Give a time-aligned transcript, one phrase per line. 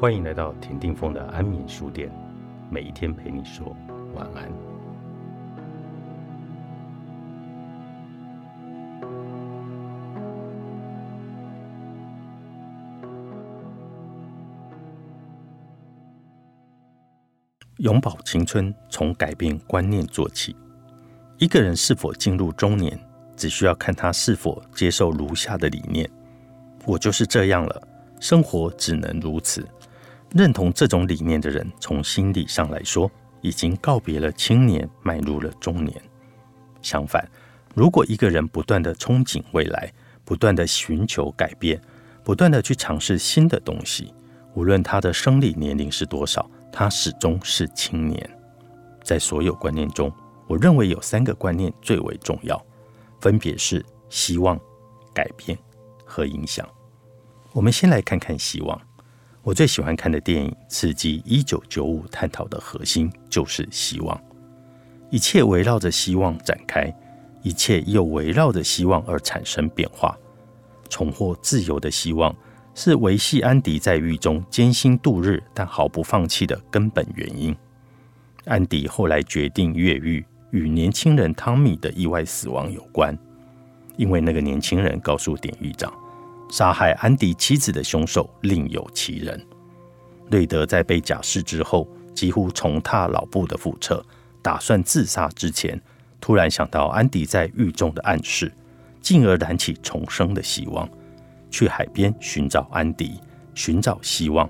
[0.00, 2.10] 欢迎来到田定峰的安眠书店，
[2.70, 3.76] 每一天陪你说
[4.14, 4.50] 晚安。
[17.76, 20.56] 永葆青春，从改变观念做起。
[21.36, 22.98] 一个人是否进入中年，
[23.36, 26.08] 只需要看他是否接受如下的理念：
[26.86, 29.68] 我就是这样了，生活只能如此。
[30.32, 36.00] 认同这种理念的人，从心理上来说，已经告别了青年，迈入了中年。
[36.82, 37.28] 相反，
[37.74, 39.92] 如果一个人不断的憧憬未来，
[40.24, 41.80] 不断的寻求改变，
[42.22, 44.14] 不断的去尝试新的东西，
[44.54, 48.30] 无论他的生理年龄是多少，他始终是青年。
[49.02, 50.12] 在所有观念中，
[50.46, 52.64] 我认为有三个观念最为重要，
[53.20, 54.56] 分别是希望、
[55.12, 55.58] 改变
[56.04, 56.64] 和影响。
[57.52, 58.80] 我们先来看看希望。
[59.42, 64.20] 我最喜欢看的电影《刺激一九九五》，探讨的核心就是希望，
[65.10, 66.94] 一切围绕着希望展开，
[67.42, 70.16] 一切又围绕着希望而产生变化。
[70.88, 72.34] 重获自由的希望
[72.74, 77.56] 是维系安迪在狱中艰辛度日但毫不放弃的根本原因。
[78.44, 80.24] 安迪后来决定越狱。
[80.52, 83.16] 与年轻人汤米的意外死亡有关，
[83.96, 85.94] 因为那个年轻人告诉典狱长，
[86.50, 89.40] 杀害安迪妻子的凶手另有其人。
[90.30, 94.04] 瑞德在被假释之后，几乎重踏老布的覆辙，
[94.42, 95.80] 打算自杀之前，
[96.20, 98.52] 突然想到安迪在狱中的暗示，
[99.00, 100.88] 进而燃起重生的希望，
[101.50, 103.20] 去海边寻找安迪，
[103.54, 104.48] 寻找希望。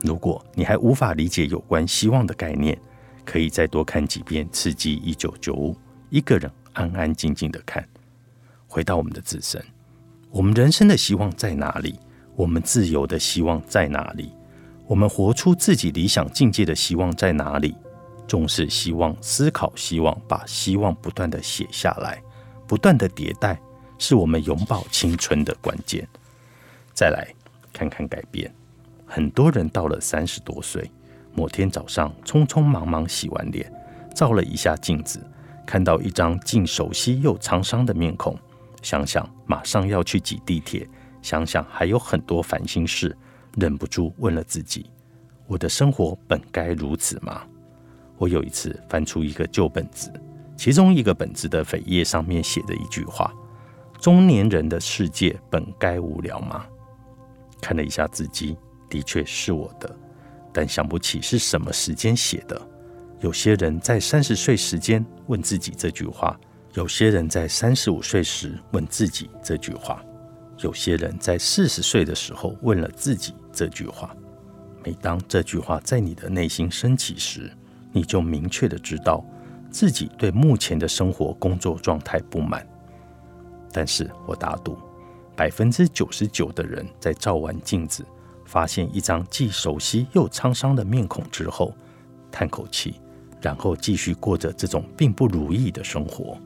[0.00, 2.76] 如果你还无法理解有关希望的概念，
[3.24, 5.72] 可以再多看几遍《刺激一九九五》，
[6.10, 7.86] 一个人安安静静的看。
[8.66, 9.64] 回到我们的自身，
[10.32, 12.00] 我们人生的希望在哪里？
[12.34, 14.32] 我们自由的希望在哪里？
[14.86, 17.76] 我们活出自己理想境界的希望在哪里？
[18.26, 22.22] 重视希望，思考希望，把希望不断的写下来，
[22.66, 23.60] 不断的迭代，
[23.98, 26.08] 是我们永葆青春的关键。
[26.94, 27.28] 再来
[27.70, 28.50] 看看改变，
[29.04, 30.90] 很多人到了三十多岁。
[31.34, 33.70] 某天早上，匆匆忙忙洗完脸，
[34.14, 35.20] 照了一下镜子，
[35.66, 38.34] 看到一张既熟悉又沧桑的面孔，
[38.82, 40.86] 想想马上要去挤地铁，
[41.22, 43.16] 想想还有很多烦心事，
[43.56, 44.90] 忍不住问了自己：
[45.46, 47.42] 我的生活本该如此吗？
[48.18, 50.12] 我有一次翻出一个旧本子，
[50.56, 53.32] 其中一个本子的扉页上面写的一句话
[54.00, 56.66] ：“中年人的世界本该无聊吗？”
[57.60, 58.56] 看了一下字迹，
[58.88, 59.96] 的确是我的。
[60.52, 62.60] 但想不起是什么时间写的。
[63.20, 66.38] 有些人在三十岁时间问自己这句话，
[66.74, 70.02] 有些人在三十五岁时问自己这句话，
[70.60, 74.16] 有些人在四十岁的时候问了自己这句话。
[74.82, 77.52] 每当这句话在你的内心升起时，
[77.92, 79.22] 你就明确的知道
[79.70, 82.66] 自己对目前的生活工作状态不满。
[83.70, 84.78] 但是我打赌，
[85.36, 88.04] 百分之九十九的人在照完镜子。
[88.44, 91.74] 发现一张既熟悉又沧桑的面孔之后，
[92.30, 93.00] 叹口气，
[93.40, 96.36] 然后继续过着这种并不如意的生活。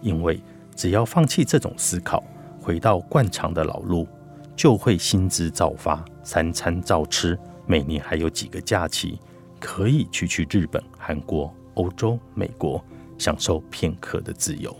[0.00, 0.40] 因为
[0.74, 2.22] 只要放弃这种思考，
[2.60, 4.06] 回到惯常的老路，
[4.54, 9.18] 就会薪资照发，三餐照吃，每年还有几个假期
[9.60, 12.84] 可以去去日本、韩国、欧洲、美国，
[13.18, 14.74] 享受片刻的自由。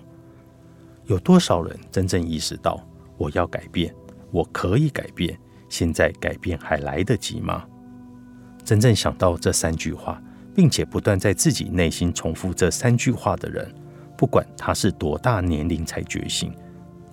[1.07, 2.81] 有多少人真正意识到
[3.17, 3.95] 我要改变，
[4.31, 5.39] 我可以改变？
[5.69, 7.65] 现在改变还来得及吗？
[8.65, 10.23] 真正想到这三句话，
[10.55, 13.75] 并且不断在自己内心重复这三句话的人，
[14.19, 16.53] 不管他是多大年龄才觉醒，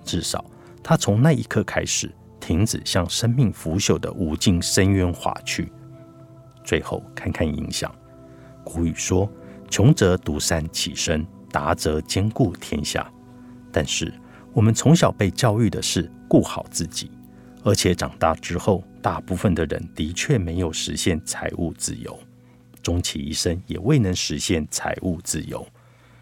[0.04, 0.44] 至少
[0.82, 5.72] 他从那一刻开始停止向生命腐朽的无尽深渊滑去。
[6.64, 7.94] 最后看看影响。
[8.64, 9.30] 古语说
[9.70, 13.08] ：“穷则独善其身，达则兼顾天下。”
[13.70, 14.12] 但是
[14.52, 17.08] 我们从小被教育的是顾好自己。
[17.62, 22.18] 而且长大之后，大部分的人的确没有实现财务自由，
[22.82, 25.64] 终其一生也未能实现财务自由，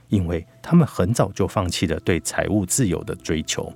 [0.09, 3.73] 因为他们很早就放弃了对财务自由的追求，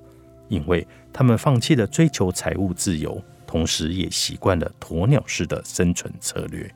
[0.48, 6.70] 因为他们放弃了追求财务自由，同时也习惯了鸵鸟式的生存策略，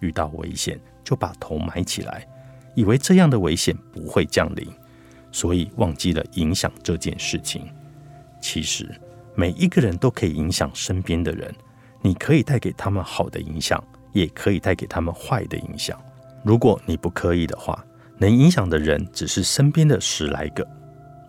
[0.00, 2.26] 遇到危险就把头埋起来，
[2.74, 4.66] 以为这样的危险不会降临，
[5.32, 7.68] 所以忘记了影响这件事情。
[8.40, 8.88] 其实。
[9.34, 11.54] 每一个人都可以影响身边的人，
[12.02, 13.80] 你可以带给他们好的影响，
[14.12, 15.96] 也可以带给他们坏的影响。
[16.42, 17.84] 如果你不可以的话，
[18.18, 20.66] 能影响的人只是身边的十来个。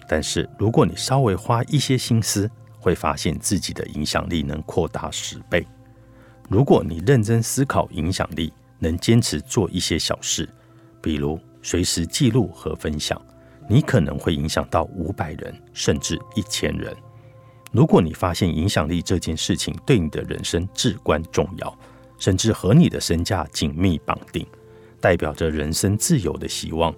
[0.08, 2.50] 但是如果你稍微花一些心思，
[2.80, 5.66] 会发现自己的影响力能扩大十倍。
[6.50, 10.50] 如果你认真思考影响力，能坚持做一些小事，
[11.02, 13.22] 比如随时记录和分享，
[13.70, 16.96] 你可能会影响到五百人，甚至一千人。
[17.72, 21.78] 如果你发现影响力这件事情对你的人生至关重要，
[22.18, 24.44] 甚至和你的身价紧密绑定，
[25.02, 26.94] 代表着人生自由的希望，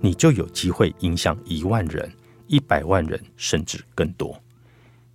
[0.00, 2.10] 你就有机会影响一万人、
[2.46, 4.38] 一百万人，甚至更多。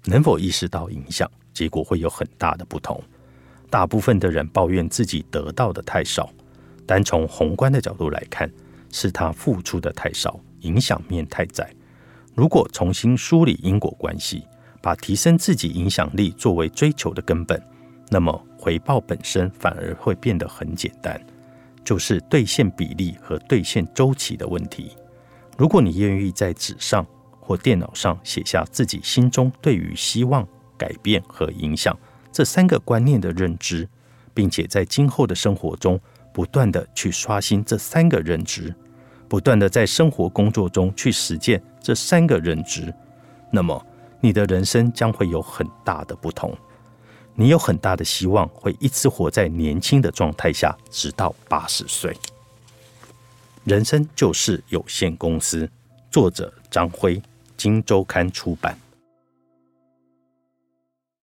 [0.06, 3.01] 能否意识到影响，结果会有很大的不同。
[3.69, 6.31] 大部分的人抱怨自己得到的太少，
[6.86, 8.51] 单从宏观的角度来看，
[8.92, 11.71] 是他付出的太少，影响面太窄。
[12.33, 14.44] 如果重新梳理因果关系，
[14.81, 17.62] 把提升自己影响力作为追求的根本，
[18.09, 21.21] 那么回报本身反而会变得很简单，
[21.83, 24.91] 就是兑现比例和兑现周期的问题。
[25.57, 27.05] 如果你愿意在纸上，
[27.39, 30.47] 或电脑上写下自己心中对于希望、
[30.77, 31.97] 改变和影响
[32.31, 33.87] 这三个观念的认知，
[34.33, 35.99] 并且在今后的生活中
[36.31, 38.73] 不断的去刷新这三个认知，
[39.27, 42.93] 不断的在生活工作中去实践这三个认知，
[43.51, 43.83] 那么
[44.21, 46.55] 你的人生将会有很大的不同。
[47.39, 52.13] 你有很大的希望会一直活在年轻的状态下，直到八十岁。
[53.63, 55.69] 人生就是有限公司，
[56.12, 57.15] 作者张辉。
[57.56, 58.77] 《金周刊》出版。